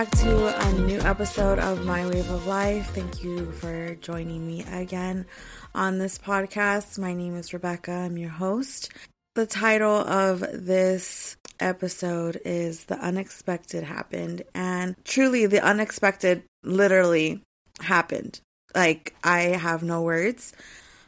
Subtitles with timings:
[0.00, 2.86] back to a new episode of My Wave of Life.
[2.94, 5.26] Thank you for joining me again
[5.74, 6.98] on this podcast.
[6.98, 8.88] My name is Rebecca, I'm your host.
[9.34, 17.42] The title of this episode is The Unexpected Happened, and truly, the unexpected literally
[17.80, 18.40] happened.
[18.74, 20.54] Like, I have no words.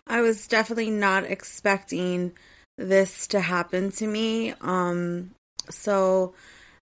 [0.06, 2.32] I was definitely not expecting
[2.76, 4.52] this to happen to me.
[4.60, 5.30] Um,
[5.70, 6.34] so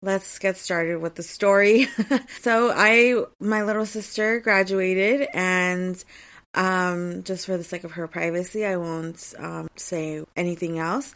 [0.03, 1.87] let's get started with the story.
[2.41, 6.03] so I, my little sister graduated and
[6.55, 11.15] um, just for the sake of her privacy, I won't um, say anything else.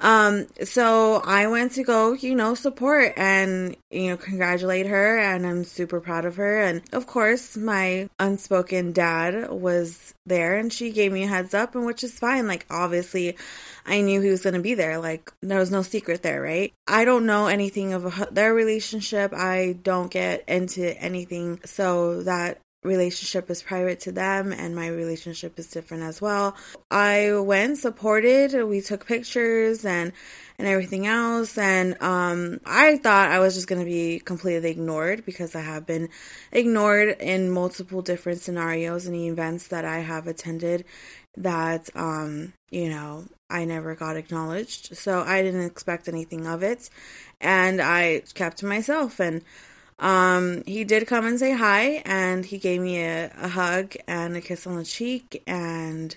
[0.00, 5.18] Um, so I went to go, you know, support and, you know, congratulate her.
[5.18, 6.60] And I'm super proud of her.
[6.60, 11.76] And of course, my unspoken dad was there and she gave me a heads up,
[11.76, 12.48] and which is fine.
[12.48, 13.36] Like, obviously,
[13.86, 14.98] I knew he was going to be there.
[14.98, 16.72] Like, there was no secret there, right?
[16.88, 19.32] I don't know anything of their relationship.
[19.32, 21.60] I don't get into anything.
[21.64, 26.56] So that relationship is private to them and my relationship is different as well.
[26.90, 30.12] I went supported, we took pictures and
[30.58, 35.24] and everything else and um I thought I was just going to be completely ignored
[35.24, 36.08] because I have been
[36.52, 40.84] ignored in multiple different scenarios and events that I have attended
[41.36, 44.96] that um you know I never got acknowledged.
[44.96, 46.90] So I didn't expect anything of it
[47.40, 49.42] and I kept to myself and
[50.02, 54.36] um, he did come and say hi, and he gave me a, a hug and
[54.36, 56.16] a kiss on the cheek, and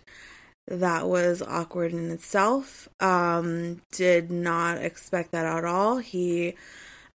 [0.68, 2.90] that was awkward in itself.
[3.00, 5.98] Um, did not expect that at all.
[6.00, 6.56] He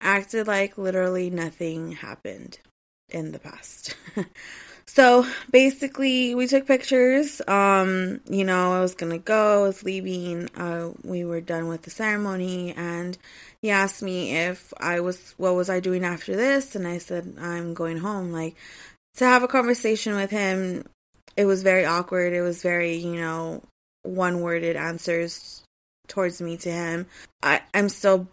[0.01, 2.59] acted like literally nothing happened
[3.09, 3.95] in the past.
[4.87, 7.41] so basically, we took pictures.
[7.47, 10.49] Um, you know, I was gonna go, I was leaving.
[10.55, 13.17] Uh, we were done with the ceremony, and
[13.61, 17.35] he asked me if I was what was I doing after this and I said
[17.39, 18.55] I'm going home like
[19.15, 20.87] to have a conversation with him
[21.35, 23.63] it was very awkward it was very you know
[24.03, 25.63] one worded answers
[26.07, 27.07] towards me to him
[27.41, 28.27] I I'm still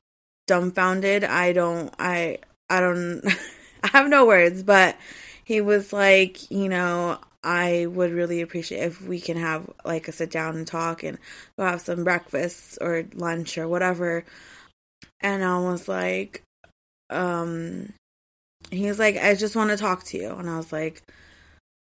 [0.47, 3.23] dumbfounded I don't I I don't
[3.83, 4.97] I have no words but
[5.45, 10.13] he was like you know I would really appreciate if we can have like a
[10.13, 11.19] sit down and talk and
[11.59, 14.25] go have some breakfast or lunch or whatever
[15.21, 16.43] and I was like,
[17.11, 17.93] um,
[18.71, 20.33] he was like, I just want to talk to you.
[20.33, 21.03] And I was like,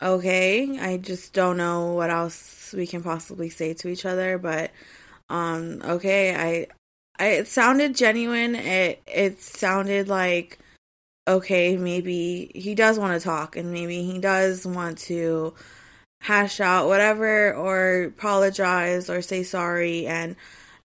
[0.02, 4.72] okay, I just don't know what else we can possibly say to each other, but,
[5.30, 6.68] um, okay, I,
[7.24, 8.56] I, it sounded genuine.
[8.56, 10.58] It, it sounded like,
[11.30, 15.54] okay, maybe he does want to talk and maybe he does want to
[16.22, 20.36] hash out whatever or apologize or say sorry and,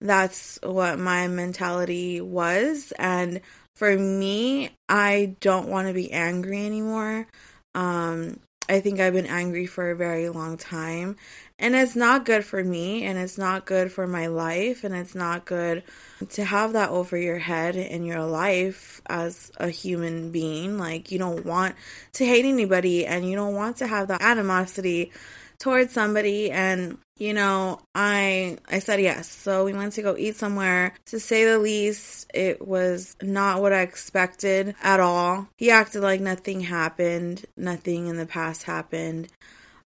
[0.05, 2.93] that's what my mentality was.
[2.99, 3.41] And
[3.75, 7.27] for me, I don't want to be angry anymore.
[7.75, 8.39] Um,
[8.69, 11.17] I think I've been angry for a very long time.
[11.65, 15.15] And it's not good for me, and it's not good for my life, and it's
[15.15, 15.83] not good
[16.29, 20.77] to have that over your head in your life as a human being.
[20.77, 21.75] Like, you don't want
[22.13, 25.11] to hate anybody, and you don't want to have that animosity
[25.59, 26.51] towards somebody.
[26.51, 29.27] And you know, I I said yes.
[29.27, 30.93] So we went to go eat somewhere.
[31.07, 35.49] To say the least, it was not what I expected at all.
[35.57, 39.29] He acted like nothing happened, nothing in the past happened.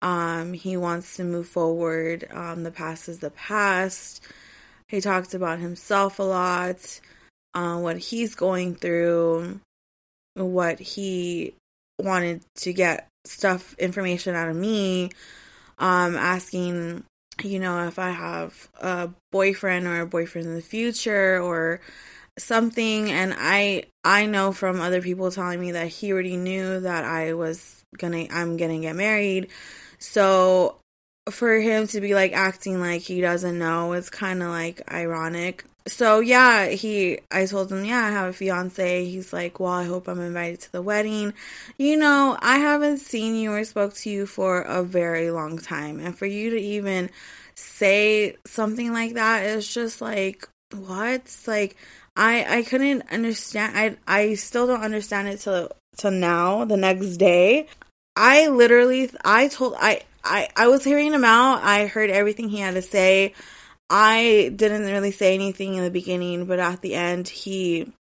[0.01, 2.29] Um, he wants to move forward.
[2.31, 4.23] Um, the past is the past.
[4.89, 7.01] He talks about himself a lot,
[7.55, 9.61] uh, what he's going through,
[10.35, 11.55] what he
[11.99, 15.11] wanted to get stuff, information out of me
[15.79, 17.05] um, asking,
[17.43, 21.81] you know, if I have a boyfriend or a boyfriend in the future or
[22.37, 23.11] something.
[23.11, 27.35] And I I know from other people telling me that he already knew that I
[27.35, 29.49] was gonna I'm gonna get married.
[29.99, 30.77] So
[31.31, 35.63] for him to be like acting like he doesn't know it's kind of like ironic
[35.89, 39.05] so yeah, he I told him, yeah, I have a fiance.
[39.07, 41.33] He's like, well, I hope I'm invited to the wedding.
[41.79, 45.99] You know, I haven't seen you or spoke to you for a very long time.
[46.01, 47.11] And for you to even
[47.55, 51.35] say something like that is just like what?
[51.47, 51.77] Like
[52.17, 57.17] I I couldn't understand I I still don't understand it till till now, the next
[57.17, 57.67] day.
[58.19, 61.63] I literally I told I I I was hearing him out.
[61.63, 63.33] I heard everything he had to say.
[63.89, 67.93] I didn't really say anything in the beginning, but at the end, he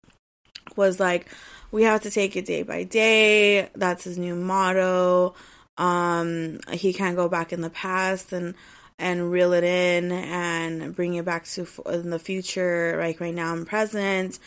[0.74, 1.28] was like,
[1.70, 3.68] We have to take it day by day.
[3.76, 5.34] That's his new motto.
[5.78, 8.56] Um, he can't go back in the past and
[8.98, 13.54] and reel it in and bring it back to in the future like right now
[13.54, 14.40] and present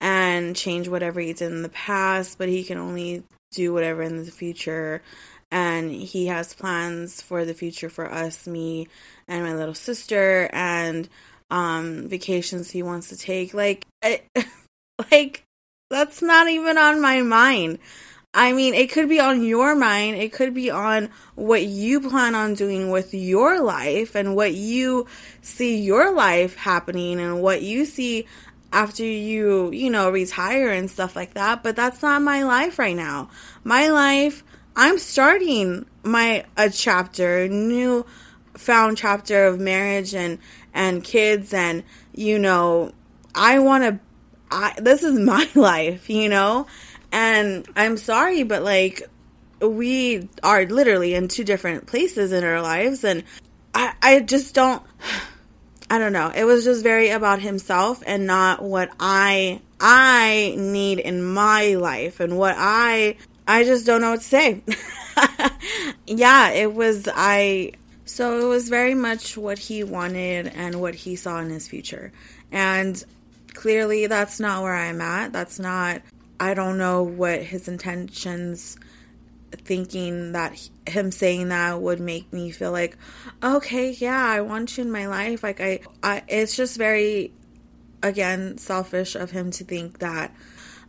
[0.00, 3.22] and change whatever he did in the past, but he can only
[3.52, 5.02] do whatever in the future.
[5.50, 8.88] And he has plans for the future for us, me
[9.28, 11.08] and my little sister, and
[11.50, 13.54] um, vacations he wants to take.
[13.54, 14.22] Like, I,
[15.10, 15.44] like
[15.90, 17.78] that's not even on my mind.
[18.34, 20.16] I mean, it could be on your mind.
[20.16, 25.06] It could be on what you plan on doing with your life and what you
[25.40, 28.26] see your life happening and what you see
[28.72, 31.62] after you, you know, retire and stuff like that.
[31.62, 33.30] But that's not my life right now.
[33.64, 34.42] My life,
[34.74, 38.06] I'm starting my a chapter, new
[38.54, 40.38] found chapter of marriage and
[40.72, 41.84] and kids and
[42.14, 42.92] you know,
[43.34, 44.00] I want to
[44.50, 46.66] I this is my life, you know?
[47.12, 49.02] And I'm sorry, but like,
[49.60, 53.04] we are literally in two different places in our lives.
[53.04, 53.24] And
[53.74, 54.82] I, I just don't,
[55.88, 56.32] I don't know.
[56.34, 62.20] It was just very about himself and not what I, I need in my life
[62.20, 63.16] and what I,
[63.46, 64.62] I just don't know what to say.
[66.06, 67.72] yeah, it was, I,
[68.04, 72.12] so it was very much what he wanted and what he saw in his future.
[72.50, 73.02] And
[73.54, 75.32] clearly that's not where I'm at.
[75.32, 76.02] That's not
[76.38, 78.76] I don't know what his intentions
[79.52, 82.96] thinking that him saying that would make me feel like
[83.42, 85.42] okay yeah i want you in my life.
[85.42, 87.32] Like I, I it's just very
[88.02, 90.34] again selfish of him to think that.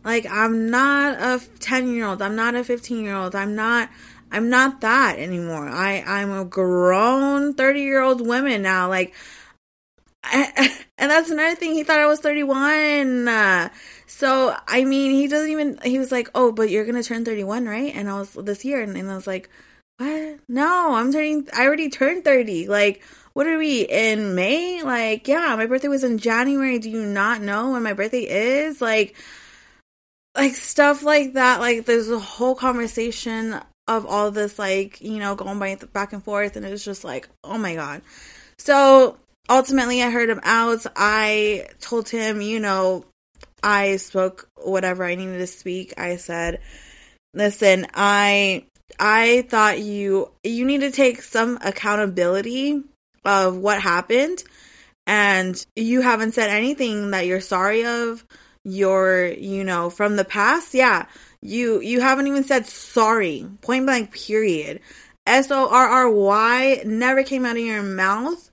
[0.04, 3.90] Like i'm not a 10 year old i'm not a 15 year old i'm not
[4.30, 5.68] i'm not that anymore.
[5.68, 8.88] I i'm a grown 30 year old woman now.
[8.88, 9.14] Like
[11.00, 13.68] And that's another thing he thought i was 31 uh,
[14.08, 15.78] so I mean, he doesn't even.
[15.84, 18.80] He was like, "Oh, but you're gonna turn 31, right?" And I was this year,
[18.80, 19.50] and, and I was like,
[19.98, 20.40] "What?
[20.48, 21.46] No, I'm turning.
[21.54, 22.68] I already turned 30.
[22.68, 23.02] Like,
[23.34, 24.82] what are we in May?
[24.82, 26.78] Like, yeah, my birthday was in January.
[26.78, 28.80] Do you not know when my birthday is?
[28.80, 29.14] Like,
[30.34, 31.60] like stuff like that.
[31.60, 36.24] Like, there's a whole conversation of all this, like, you know, going by back and
[36.24, 38.02] forth, and it was just like, oh my god.
[38.58, 40.86] So ultimately, I heard him out.
[40.96, 43.04] I told him, you know,
[43.62, 45.94] I spoke whatever I needed to speak.
[45.98, 46.60] I said,
[47.34, 48.64] "Listen, I
[48.98, 52.82] I thought you you need to take some accountability
[53.24, 54.42] of what happened
[55.06, 58.24] and you haven't said anything that you're sorry of
[58.64, 61.06] your you know from the past yeah
[61.40, 64.80] you you haven't even said sorry point blank period
[65.26, 68.47] s-o-r-r-y never came out of your mouth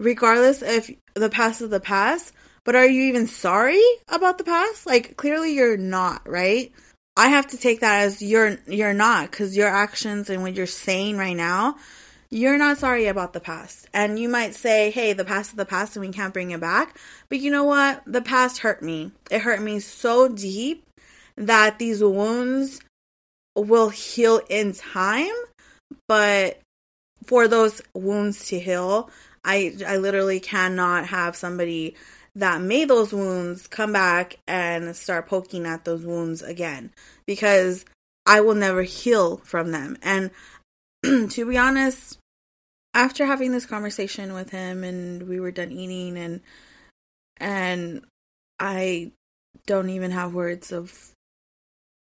[0.00, 2.32] regardless if the past is the past
[2.64, 4.86] but are you even sorry about the past?
[4.86, 6.72] Like clearly you're not, right?
[7.16, 10.66] I have to take that as you're you're not cuz your actions and what you're
[10.66, 11.76] saying right now,
[12.30, 13.88] you're not sorry about the past.
[13.92, 16.60] And you might say, "Hey, the past is the past and we can't bring it
[16.60, 16.96] back."
[17.28, 18.02] But you know what?
[18.06, 19.12] The past hurt me.
[19.30, 20.84] It hurt me so deep
[21.36, 22.80] that these wounds
[23.56, 25.34] will heal in time,
[26.06, 26.60] but
[27.26, 29.10] for those wounds to heal,
[29.44, 31.96] I I literally cannot have somebody
[32.36, 36.92] that made those wounds come back and start poking at those wounds again
[37.26, 37.84] because
[38.26, 39.96] I will never heal from them.
[40.02, 40.30] And
[41.30, 42.18] to be honest,
[42.94, 46.40] after having this conversation with him and we were done eating and
[47.38, 48.04] and
[48.58, 49.12] I
[49.66, 51.12] don't even have words of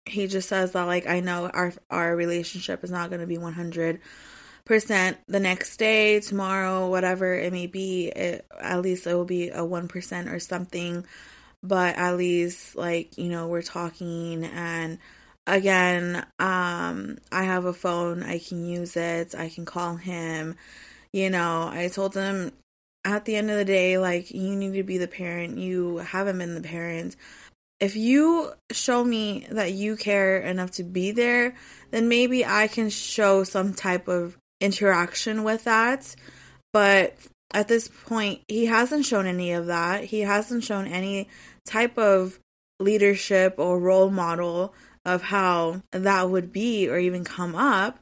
[0.04, 3.38] he just says that like I know our our relationship is not going to be
[3.38, 4.00] 100
[4.64, 8.08] percent the next day, tomorrow, whatever it may be.
[8.08, 11.04] It, at least it will be a one percent or something.
[11.62, 14.98] But at least like you know we're talking and
[15.46, 20.56] again um i have a phone i can use it i can call him
[21.12, 22.52] you know i told him
[23.04, 26.38] at the end of the day like you need to be the parent you haven't
[26.38, 27.16] been the parent
[27.80, 31.56] if you show me that you care enough to be there
[31.90, 36.14] then maybe i can show some type of interaction with that.
[36.72, 37.16] But
[37.52, 40.04] at this point, he hasn't shown any of that.
[40.04, 41.28] He hasn't shown any
[41.66, 42.38] type of
[42.80, 47.98] leadership or role model of how that would be or even come up.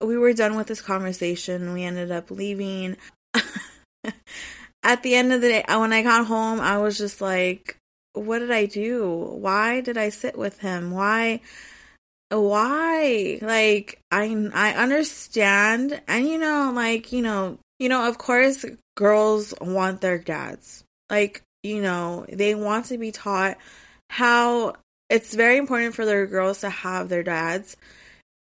[0.00, 1.72] We were done with this conversation.
[1.72, 2.96] We ended up leaving.
[4.82, 7.78] At the end of the day, when I got home, I was just like,
[8.12, 9.10] what did I do?
[9.40, 10.90] Why did I sit with him?
[10.90, 11.40] Why
[12.30, 13.38] why?
[13.42, 16.00] Like i i understand.
[16.08, 18.64] And you know like you know you know of course
[18.96, 20.84] girls want their dads.
[21.10, 23.58] Like you know they want to be taught
[24.10, 24.74] how
[25.08, 27.76] it's very important for their girls to have their dads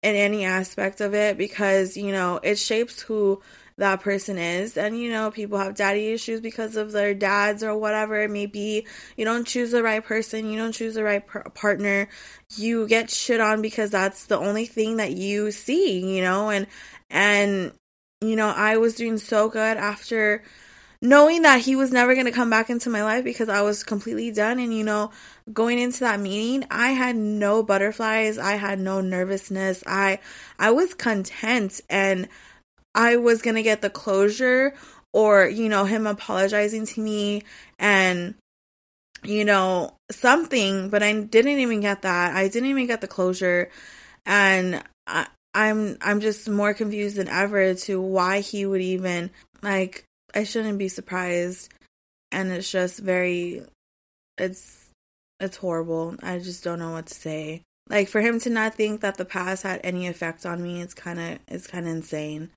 [0.02, 3.40] in any aspect of it because you know it shapes who
[3.80, 4.76] that person is.
[4.76, 8.46] And you know, people have daddy issues because of their dads or whatever it may
[8.46, 8.86] be.
[9.16, 12.08] You don't choose the right person, you don't choose the right par- partner.
[12.56, 16.66] You get shit on because that's the only thing that you see, you know, and
[17.10, 17.72] and
[18.20, 20.42] you know, I was doing so good after
[21.02, 23.82] knowing that he was never going to come back into my life because I was
[23.82, 24.58] completely done.
[24.58, 25.10] And, you know,
[25.52, 28.36] going into that meeting, I had no butterflies.
[28.36, 29.82] I had no nervousness.
[29.86, 30.18] I,
[30.58, 32.28] I was content and
[32.94, 34.74] I was going to get the closure
[35.12, 37.42] or, you know, him apologizing to me
[37.78, 38.34] and,
[39.22, 42.36] you know, something, but I didn't even get that.
[42.36, 43.70] I didn't even get the closure.
[44.26, 49.30] And I, I'm I'm just more confused than ever to why he would even
[49.62, 50.04] like
[50.34, 51.72] I shouldn't be surprised
[52.30, 53.62] and it's just very
[54.38, 54.88] it's
[55.40, 56.16] it's horrible.
[56.22, 57.62] I just don't know what to say.
[57.88, 60.94] Like for him to not think that the past had any effect on me, it's
[60.94, 62.50] kind of it's kind of insane.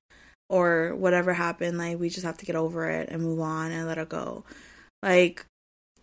[0.50, 3.86] Or whatever happened, like we just have to get over it and move on and
[3.86, 4.44] let it go.
[5.02, 5.44] Like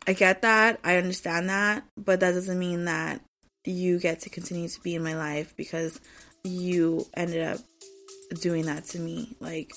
[0.08, 3.22] I get that, I understand that, but that doesn't mean that
[3.66, 6.02] you get to continue to be in my life because
[6.44, 7.60] you ended up
[8.40, 9.36] doing that to me.
[9.40, 9.74] Like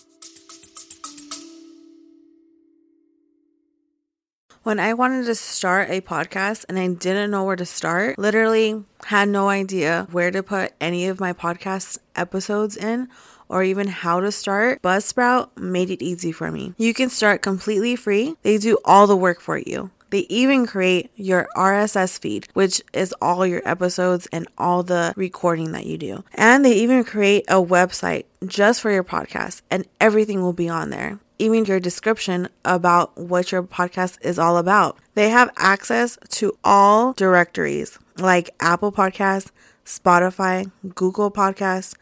[4.62, 8.83] when I wanted to start a podcast and I didn't know where to start, literally
[9.04, 13.09] had no idea where to put any of my podcast episodes in
[13.48, 16.74] or even how to start, Buzzsprout made it easy for me.
[16.76, 18.36] You can start completely free.
[18.42, 19.90] They do all the work for you.
[20.10, 25.72] They even create your RSS feed, which is all your episodes and all the recording
[25.72, 26.22] that you do.
[26.34, 30.90] And they even create a website just for your podcast, and everything will be on
[30.90, 34.96] there even your description about what your podcast is all about.
[35.14, 39.50] They have access to all directories like Apple Podcasts,
[39.84, 41.94] Spotify, Google Podcasts,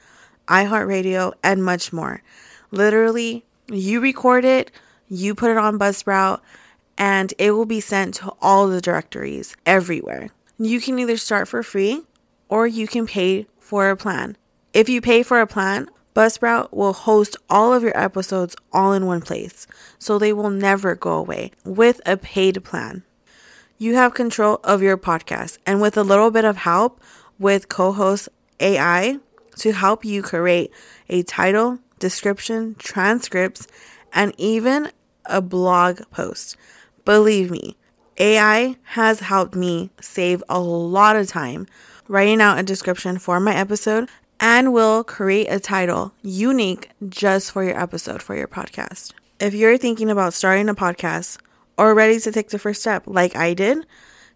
[0.53, 2.23] iHeartRadio, and much more.
[2.71, 4.71] Literally, you record it,
[5.09, 6.41] you put it on Buzzsprout,
[6.99, 10.29] and it will be sent to all the directories everywhere.
[10.59, 12.03] You can either start for free
[12.49, 14.37] or you can pay for a plan.
[14.75, 19.07] If you pay for a plan, Buzzsprout will host all of your episodes all in
[19.07, 19.67] one place,
[19.99, 23.03] so they will never go away with a paid plan.
[23.79, 27.01] You have control of your podcast, and with a little bit of help
[27.39, 28.29] with co host
[28.61, 29.19] AI
[29.57, 30.73] to help you create
[31.09, 33.67] a title, description, transcripts,
[34.13, 34.91] and even
[35.27, 36.57] a blog post.
[37.05, 37.77] Believe me,
[38.19, 41.67] AI has helped me save a lot of time
[42.09, 47.65] writing out a description for my episode and will create a title unique just for
[47.65, 49.13] your episode for your podcast.
[49.41, 51.39] If you're thinking about starting a podcast
[51.79, 53.87] or ready to take the first step like I did,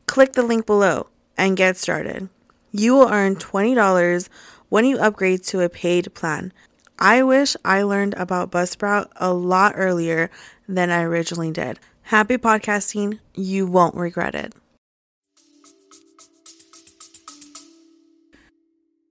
[0.07, 2.29] click the link below and get started.
[2.73, 4.29] You will earn $20
[4.69, 6.53] when you upgrade to a paid plan.
[6.99, 10.31] I wish I learned about Buzzsprout a lot earlier
[10.69, 11.79] than I originally did.
[12.03, 14.55] Happy podcasting, you won't regret it.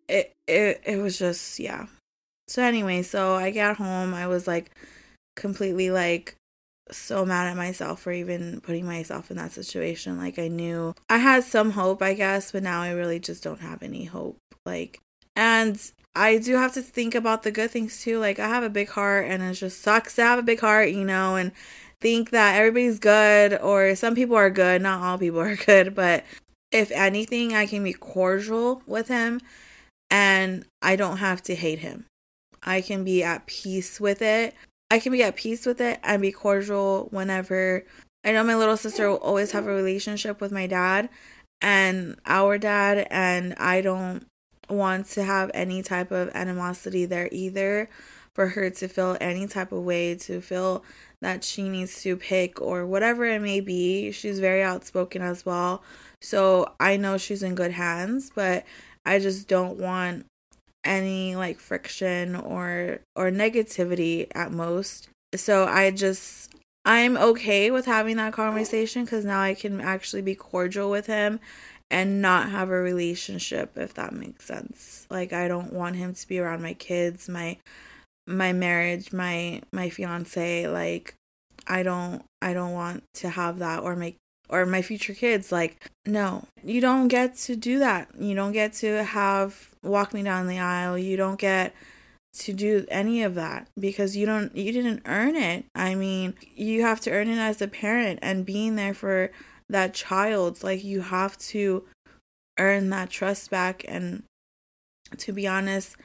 [0.08, 1.88] it it it was just yeah.
[2.48, 4.14] So anyway, so I got home.
[4.14, 4.72] I was like
[5.36, 6.36] completely like
[6.92, 10.18] so mad at myself for even putting myself in that situation.
[10.18, 13.62] Like I knew I had some hope, I guess, but now I really just don't
[13.62, 14.38] have any hope.
[14.66, 15.00] Like
[15.36, 18.20] and I do have to think about the good things too.
[18.20, 20.90] Like I have a big heart and it just sucks to have a big heart,
[20.90, 21.52] you know, and
[22.00, 26.24] think that everybody's good or some people are good, not all people are good, but
[26.72, 29.42] if anything, I can be cordial with him
[30.10, 32.06] and I don't have to hate him.
[32.64, 34.56] I can be at peace with it.
[34.90, 37.84] I can be at peace with it and be cordial whenever
[38.24, 41.10] I know my little sister will always have a relationship with my dad
[41.62, 44.26] and our dad, and I don't
[44.70, 47.90] want to have any type of animosity there either
[48.34, 50.84] for her to feel any type of way, to feel
[51.22, 54.12] that she needs to pick or whatever it may be.
[54.12, 55.82] She's very outspoken as well.
[56.22, 58.66] So I know she's in good hands, but
[59.06, 60.26] I just don't want
[60.84, 65.10] any like friction or or negativity at most.
[65.36, 66.54] So I just
[66.84, 71.40] I'm okay with having that conversation cuz now I can actually be cordial with him
[71.96, 75.08] and not have a relationship if that makes sense.
[75.10, 77.58] Like I don't want him to be around my kids, my
[78.28, 80.68] my marriage, my my fiance.
[80.68, 81.16] Like
[81.68, 84.18] I don't I don't want to have that or make
[84.50, 85.54] or my future kids.
[85.54, 88.10] Like no you don't get to do that.
[88.20, 90.98] You don't get to have walk me down the aisle.
[90.98, 91.74] You don't get
[92.40, 95.64] to do any of that because you don't you didn't earn it.
[95.74, 99.32] I mean you have to earn it as a parent and being there for
[99.70, 101.84] that child like you have to
[102.60, 104.24] earn that trust back and
[105.18, 105.98] to be honest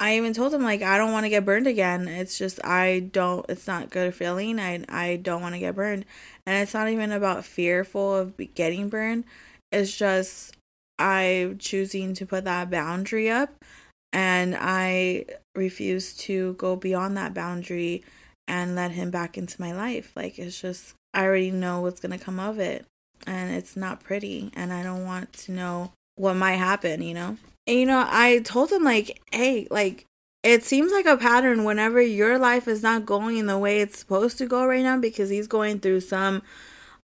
[0.00, 2.06] I even told him like I don't want to get burned again.
[2.06, 4.60] It's just I don't it's not good feeling.
[4.60, 6.04] I I don't want to get burned.
[6.46, 9.24] And it's not even about fearful of getting burned.
[9.72, 10.56] It's just
[10.98, 13.64] I choosing to put that boundary up
[14.12, 18.04] and I refuse to go beyond that boundary
[18.46, 20.12] and let him back into my life.
[20.14, 22.86] Like it's just I already know what's going to come of it
[23.26, 27.36] and it's not pretty and I don't want to know what might happen, you know?
[27.66, 30.06] And, you know, I told him, like, hey, like,
[30.42, 34.38] it seems like a pattern whenever your life is not going the way it's supposed
[34.38, 36.42] to go right now because he's going through some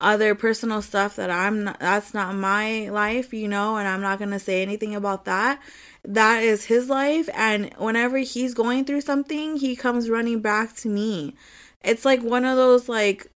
[0.00, 4.18] other personal stuff that I'm not, that's not my life, you know, and I'm not
[4.18, 5.60] going to say anything about that.
[6.04, 7.28] That is his life.
[7.34, 11.34] And whenever he's going through something, he comes running back to me.
[11.82, 13.30] It's like one of those like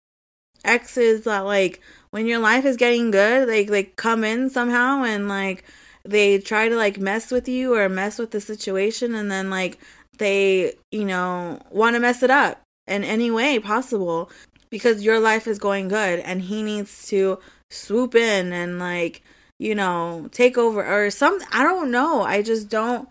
[0.64, 1.80] exes that like
[2.14, 5.64] when your life is getting good, they like come in somehow and like
[6.04, 9.80] they try to like mess with you or mess with the situation and then like
[10.18, 14.30] they, you know, want to mess it up in any way possible
[14.70, 17.40] because your life is going good and he needs to
[17.72, 19.24] swoop in and like,
[19.58, 21.48] you know, take over or something.
[21.50, 22.22] I don't know.
[22.22, 23.08] I just don't.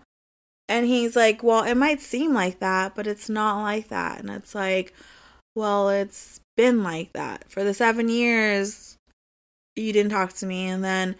[0.66, 4.20] And he's like, well, it might seem like that, but it's not like that.
[4.20, 4.94] And it's like,
[5.54, 8.93] well, it's been like that for the seven years
[9.76, 10.68] you didn't talk to me.
[10.68, 11.16] And then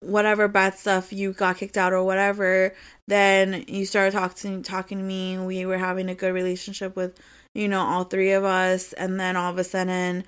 [0.00, 2.74] whatever bad stuff you got kicked out or whatever,
[3.08, 5.38] then you started talking talking to me.
[5.38, 7.18] We were having a good relationship with,
[7.54, 10.24] you know, all three of us, and then all of a sudden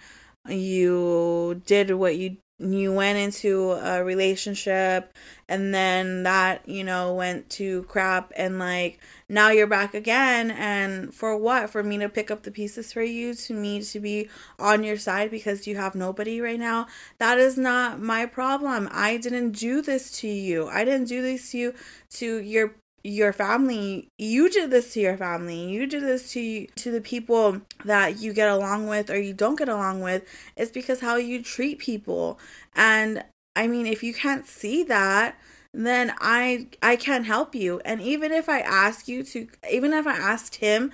[0.49, 5.15] you did what you you went into a relationship
[5.49, 8.99] and then that you know went to crap and like
[9.29, 10.51] now you're back again.
[10.51, 11.71] And for what?
[11.71, 14.97] For me to pick up the pieces for you to me to be on your
[14.97, 16.87] side because you have nobody right now?
[17.19, 18.89] That is not my problem.
[18.91, 20.69] I didn't do this to you.
[20.69, 21.75] I didn't do this to you
[22.11, 22.75] to your
[23.05, 27.61] your family you did this to your family you did this to to the people
[27.85, 30.25] that you get along with or you don't get along with
[30.57, 32.39] it's because how you treat people
[32.75, 33.23] and
[33.55, 35.39] i mean if you can't see that
[35.73, 40.07] then i i can't help you and even if i ask you to even if
[40.07, 40.91] i asked him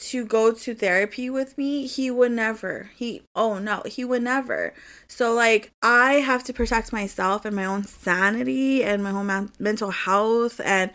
[0.00, 2.90] to go to therapy with me, he would never.
[2.96, 4.72] He, oh no, he would never.
[5.08, 9.90] So, like, I have to protect myself and my own sanity and my own mental
[9.90, 10.90] health and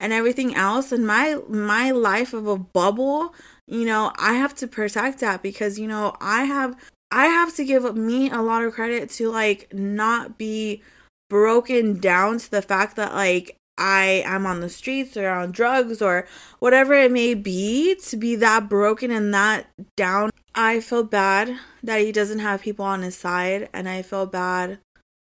[0.00, 3.34] and everything else and my my life of a bubble
[3.66, 6.76] you know i have to protect that because you know i have
[7.12, 10.82] i have to give me a lot of credit to like not be
[11.28, 16.02] broken down to the fact that like I am on the streets or on drugs
[16.02, 16.26] or
[16.58, 20.30] whatever it may be to be that broken and that down.
[20.54, 24.80] I feel bad that he doesn't have people on his side and I feel bad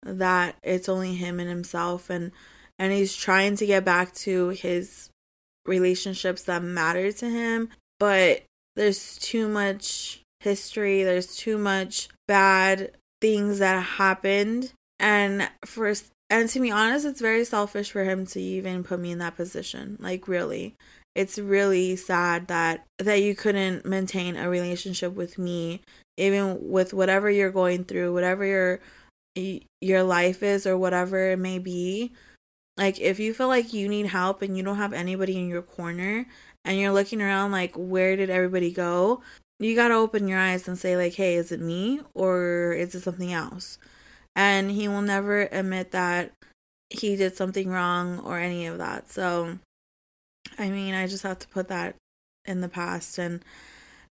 [0.02, 2.32] that it's only him and himself and
[2.78, 5.10] and he's trying to get back to his
[5.66, 8.42] relationships that matter to him, but
[8.76, 15.92] there's too much history, there's too much bad things that happened and for
[16.30, 19.36] and to be honest, it's very selfish for him to even put me in that
[19.36, 19.96] position.
[19.98, 20.74] Like really.
[21.14, 25.80] It's really sad that that you couldn't maintain a relationship with me
[26.16, 28.80] even with whatever you're going through, whatever your
[29.80, 32.12] your life is or whatever it may be
[32.78, 35.62] like if you feel like you need help and you don't have anybody in your
[35.62, 36.26] corner
[36.64, 39.20] and you're looking around like where did everybody go?
[39.58, 42.94] You got to open your eyes and say like, "Hey, is it me or is
[42.94, 43.78] it something else?"
[44.36, 46.32] And he will never admit that
[46.90, 49.10] he did something wrong or any of that.
[49.10, 49.58] So
[50.58, 51.96] I mean, I just have to put that
[52.44, 53.44] in the past and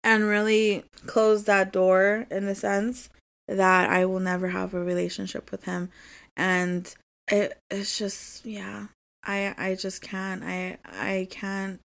[0.04, 3.10] and really close that door in the sense
[3.48, 5.90] that I will never have a relationship with him
[6.36, 6.94] and
[7.30, 8.88] it it's just yeah.
[9.24, 10.44] I i just can't.
[10.44, 11.82] I i can't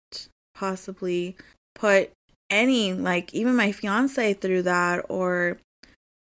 [0.55, 1.37] possibly
[1.74, 2.11] put
[2.50, 5.59] any like even my fiance through that or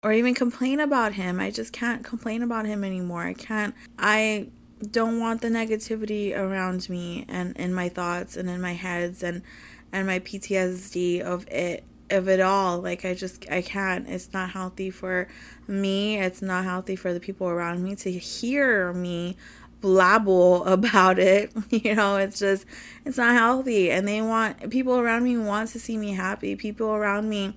[0.03, 1.41] or even complain about him.
[1.41, 3.23] I just can't complain about him anymore.
[3.23, 4.49] I can't i
[4.91, 9.43] don't want the negativity around me and in my thoughts and in my heads and
[9.93, 12.81] and my ptsd of it of it all.
[12.81, 14.09] Like i just i can't.
[14.09, 15.29] It's not healthy for
[15.67, 16.19] me.
[16.19, 19.37] It's not healthy for the people around me to hear me
[19.81, 21.53] blabble about it.
[21.71, 22.65] You know it's just
[23.05, 23.91] it's not healthy.
[23.91, 26.57] And they want people around me want to see me happy.
[26.57, 27.55] People around me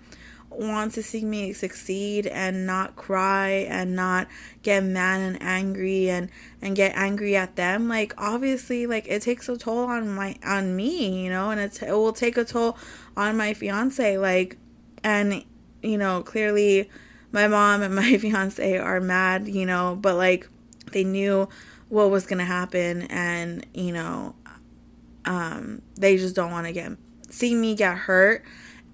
[0.51, 4.27] want to see me succeed and not cry and not
[4.63, 6.29] get mad and angry and
[6.61, 7.87] and get angry at them.
[7.87, 11.81] Like obviously like it takes a toll on my on me you know and it's,
[11.81, 12.77] it will take a toll
[13.19, 14.57] on my fiance like
[15.03, 15.43] and
[15.83, 16.89] you know clearly
[17.33, 20.47] my mom and my fiance are mad you know but like
[20.93, 21.47] they knew
[21.89, 24.33] what was going to happen and you know
[25.25, 26.91] um, they just don't want to get
[27.29, 28.43] see me get hurt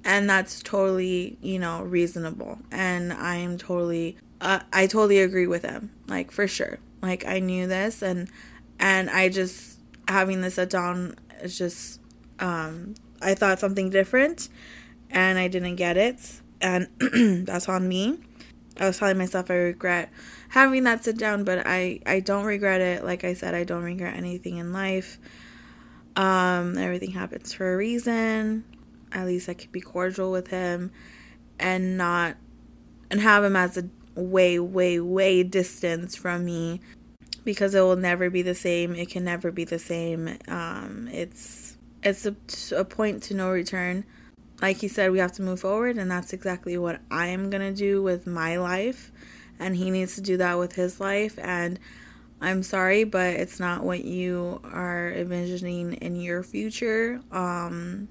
[0.04, 5.92] and that's totally you know reasonable and i'm totally uh, i totally agree with them
[6.08, 6.80] like for sure.
[7.02, 8.28] Like i knew this and
[8.80, 12.02] and i just having this sit down is just
[12.40, 14.50] um i thought something different
[15.10, 16.88] and i didn't get it and
[17.46, 18.18] that's on me
[18.80, 20.10] i was telling myself i regret
[20.50, 23.84] having that sit down but i i don't regret it like i said i don't
[23.84, 25.20] regret anything in life
[26.16, 28.64] um everything happens for a reason
[29.16, 30.92] at least I could be cordial with him
[31.58, 32.36] and not
[33.10, 33.86] and have him as a
[34.20, 36.82] way, way, way distance from me
[37.46, 38.94] because it will never be the same.
[38.96, 40.38] It can never be the same.
[40.48, 41.65] Um, it's
[42.06, 42.36] it's a,
[42.80, 44.06] a point to no return.
[44.62, 47.74] Like he said, we have to move forward, and that's exactly what I am gonna
[47.74, 49.12] do with my life,
[49.60, 51.38] and he needs to do that with his life.
[51.40, 51.80] And
[52.40, 57.22] I'm sorry, but it's not what you are envisioning in your future.
[57.32, 58.08] Um,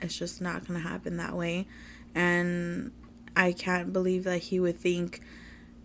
[0.00, 1.66] it's just not to happen that way.
[2.14, 2.92] And
[3.34, 5.20] I can't believe that he would think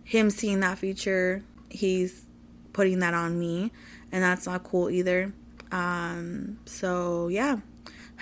[0.04, 2.24] him seeing that future, he's
[2.72, 3.72] putting that on me.
[4.10, 5.32] And that's not cool either.
[5.72, 7.58] Um, so, yeah.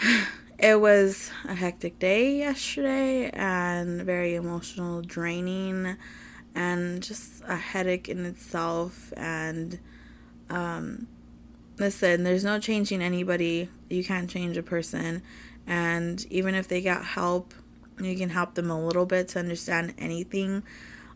[0.63, 5.97] It was a hectic day yesterday and very emotional, draining,
[6.55, 9.11] and just a headache in itself.
[9.17, 9.79] And
[10.51, 11.07] um,
[11.79, 13.71] listen, there's no changing anybody.
[13.89, 15.23] You can't change a person.
[15.67, 17.55] And even if they got help,
[17.99, 20.63] you can help them a little bit to understand anything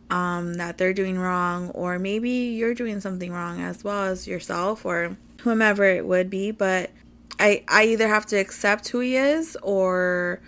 [0.08, 4.86] um, that they're doing wrong, or maybe you're doing something wrong as well as yourself
[4.86, 6.50] or whomever it would be.
[6.50, 6.90] But
[7.38, 10.40] I, I either have to accept who he is or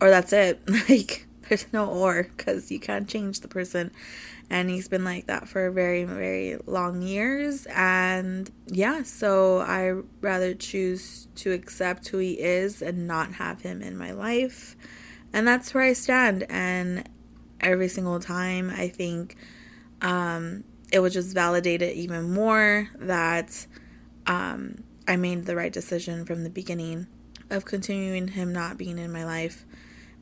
[0.00, 0.60] or that's it.
[0.88, 3.90] Like there's no or because you can't change the person
[4.48, 10.54] and he's been like that for very very long years and yeah so i rather
[10.54, 14.76] choose to accept who he is and not have him in my life
[15.32, 17.08] and that's where i stand and
[17.60, 19.36] every single time i think
[20.00, 23.66] um, it would just validate it even more that
[24.26, 27.06] um, i made the right decision from the beginning
[27.50, 29.64] of continuing him not being in my life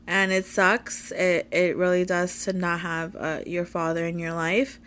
[0.07, 1.11] and it sucks.
[1.11, 4.79] It it really does to not have uh, your father in your life.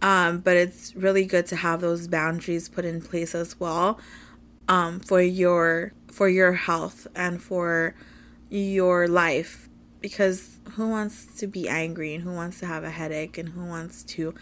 [0.00, 3.98] Um, but it's really good to have those boundaries put in place as well
[4.68, 7.96] um, for your for your health and for
[8.48, 9.67] your life
[10.00, 13.64] because who wants to be angry and who wants to have a headache and who
[13.64, 14.34] wants to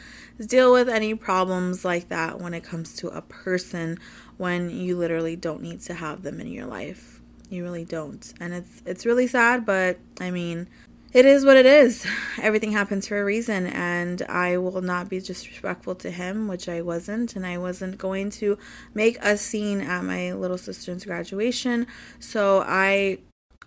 [0.47, 3.99] deal with any problems like that when it comes to a person
[4.37, 7.16] when you literally don't need to have them in your life
[7.51, 8.33] you really don't.
[8.40, 10.69] And it's it's really sad, but I mean,
[11.12, 12.07] it is what it is.
[12.42, 16.83] Everything happens for a reason, and I will not be disrespectful to him, which I
[16.83, 18.59] wasn't, and I wasn't going to
[18.95, 21.87] make a scene at my little sister's graduation.
[22.19, 23.19] So I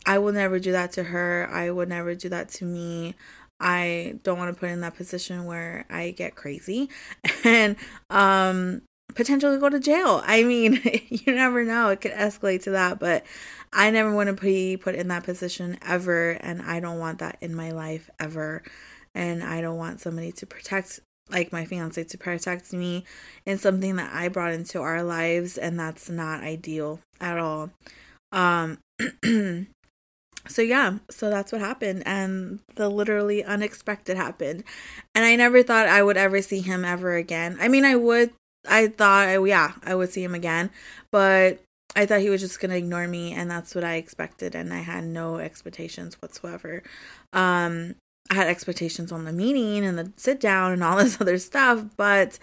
[0.05, 1.47] I will never do that to her.
[1.51, 3.15] I would never do that to me.
[3.59, 6.89] I don't want to put in that position where I get crazy
[7.43, 7.75] and
[8.09, 8.81] um
[9.15, 10.21] potentially go to jail.
[10.25, 11.89] I mean, you never know.
[11.89, 13.25] It could escalate to that, but
[13.73, 17.37] I never want to be put in that position ever, and I don't want that
[17.41, 18.63] in my life ever.
[19.13, 23.03] And I don't want somebody to protect, like my fiance, to protect me
[23.45, 27.71] in something that I brought into our lives, and that's not ideal at all.
[28.31, 28.77] Um,
[30.47, 34.63] so yeah, so that's what happened, and the literally unexpected happened,
[35.13, 37.57] and I never thought I would ever see him ever again.
[37.59, 38.31] I mean, I would.
[38.67, 40.69] I thought, yeah, I would see him again,
[41.11, 41.59] but
[41.95, 44.73] I thought he was just going to ignore me, and that's what I expected, and
[44.73, 46.83] I had no expectations whatsoever.
[47.33, 47.95] Um,
[48.29, 51.85] I had expectations on the meeting and the sit down and all this other stuff,
[51.97, 52.37] but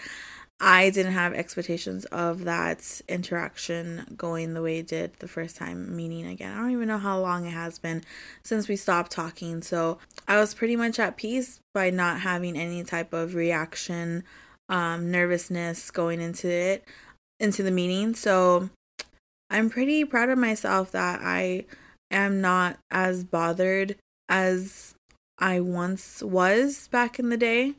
[0.59, 5.95] I didn't have expectations of that interaction going the way it did the first time
[5.95, 6.57] meeting again.
[6.57, 8.03] I don't even know how long it has been
[8.43, 12.85] since we stopped talking, so I was pretty much at peace by not having any
[12.85, 14.25] type of reaction,
[14.71, 16.85] um, nervousness going into it,
[17.39, 18.15] into the meeting.
[18.15, 18.71] So
[19.51, 21.67] I'm pretty proud of myself that I
[22.11, 24.95] am not as bothered as
[25.39, 27.75] I once was back in the day.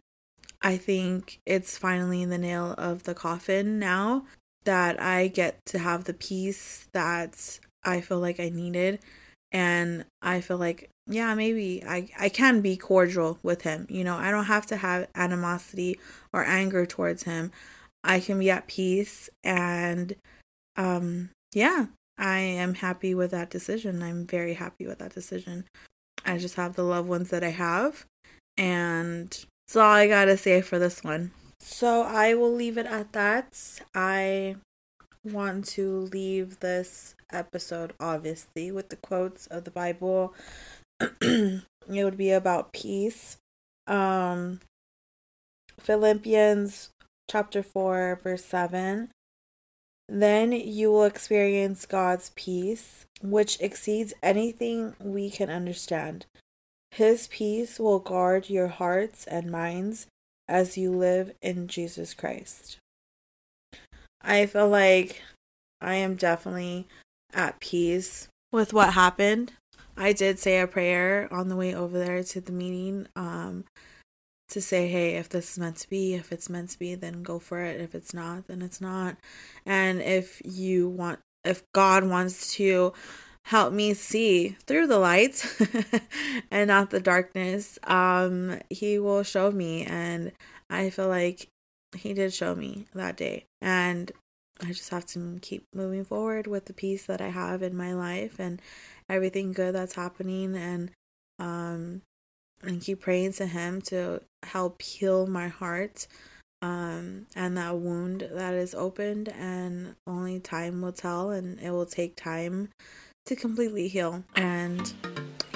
[0.62, 4.26] I think it's finally in the nail of the coffin now
[4.66, 9.00] that I get to have the peace that I feel like I needed.
[9.52, 13.88] And I feel like, yeah, maybe I, I can be cordial with him.
[13.90, 16.00] You know, I don't have to have animosity
[16.34, 17.52] or anger towards him.
[18.04, 20.16] I can be at peace and
[20.76, 24.04] um yeah, I am happy with that decision.
[24.04, 25.66] I'm very happy with that decision.
[26.26, 28.06] I just have the loved ones that I have,
[28.58, 31.32] and that's all I gotta say for this one.
[31.60, 33.82] So I will leave it at that.
[33.94, 34.56] I
[35.26, 40.34] want to leave this episode, obviously, with the quotes of the Bible.
[41.02, 43.40] it would be about peace.
[43.88, 44.62] Um,
[45.82, 46.92] Philippians
[47.30, 49.10] chapter 4, verse 7.
[50.08, 56.26] Then you will experience God's peace, which exceeds anything we can understand.
[56.98, 60.08] His peace will guard your hearts and minds
[60.48, 62.80] as you live in Jesus Christ.
[64.20, 65.22] I feel like
[65.80, 66.88] I am definitely
[67.32, 69.54] at peace with what happened.
[69.96, 73.66] I did say a prayer on the way over there to the meeting um
[74.50, 77.22] to say, hey, if this is meant to be, if it's meant to be, then
[77.22, 77.80] go for it.
[77.80, 79.18] If it's not, then it's not.
[79.68, 82.94] And if you want, if God wants to
[83.48, 85.46] help me see through the light
[86.52, 89.86] and not the darkness, um, He will show me.
[89.86, 90.34] And
[90.70, 91.48] I feel like
[91.96, 93.46] He did show me that day.
[93.62, 94.12] And
[94.62, 97.94] I just have to keep moving forward with the peace that I have in my
[97.94, 98.62] life and
[99.10, 100.92] everything good that's happening and
[101.40, 102.02] um
[102.64, 106.08] and keep praying to him to help heal my heart
[106.64, 111.86] um and that wound that is opened and only time will tell and it will
[111.86, 112.70] take time
[113.28, 114.24] to completely heal.
[114.36, 114.92] And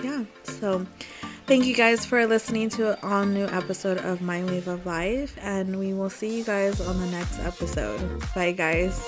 [0.03, 0.85] yeah, so
[1.47, 5.37] thank you guys for listening to an all new episode of My Wave of Life.
[5.41, 8.23] And we will see you guys on the next episode.
[8.35, 9.01] Bye, guys.